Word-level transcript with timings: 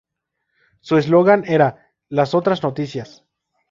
Su 0.79 0.97
eslogan 0.97 1.43
era 1.45 1.93
"Las 2.09 2.33
Otras 2.33 2.63
Noticias". 2.63 3.23